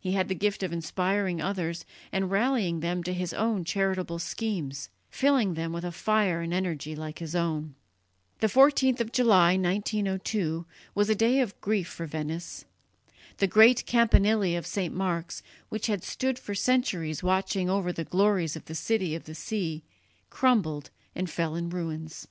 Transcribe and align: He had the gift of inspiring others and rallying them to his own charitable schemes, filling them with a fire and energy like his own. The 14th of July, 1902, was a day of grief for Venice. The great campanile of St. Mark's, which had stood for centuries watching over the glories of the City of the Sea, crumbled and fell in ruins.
He 0.00 0.14
had 0.14 0.26
the 0.26 0.34
gift 0.34 0.64
of 0.64 0.72
inspiring 0.72 1.40
others 1.40 1.84
and 2.10 2.32
rallying 2.32 2.80
them 2.80 3.04
to 3.04 3.14
his 3.14 3.32
own 3.32 3.62
charitable 3.62 4.18
schemes, 4.18 4.88
filling 5.08 5.54
them 5.54 5.72
with 5.72 5.84
a 5.84 5.92
fire 5.92 6.40
and 6.42 6.52
energy 6.52 6.96
like 6.96 7.20
his 7.20 7.36
own. 7.36 7.76
The 8.40 8.48
14th 8.48 9.00
of 9.00 9.12
July, 9.12 9.52
1902, 9.56 10.66
was 10.96 11.08
a 11.08 11.14
day 11.14 11.38
of 11.38 11.60
grief 11.60 11.86
for 11.86 12.06
Venice. 12.06 12.64
The 13.36 13.46
great 13.46 13.86
campanile 13.86 14.42
of 14.58 14.66
St. 14.66 14.92
Mark's, 14.92 15.44
which 15.68 15.86
had 15.86 16.02
stood 16.02 16.40
for 16.40 16.56
centuries 16.56 17.22
watching 17.22 17.70
over 17.70 17.92
the 17.92 18.02
glories 18.02 18.56
of 18.56 18.64
the 18.64 18.74
City 18.74 19.14
of 19.14 19.26
the 19.26 19.34
Sea, 19.36 19.84
crumbled 20.28 20.90
and 21.14 21.30
fell 21.30 21.54
in 21.54 21.70
ruins. 21.70 22.26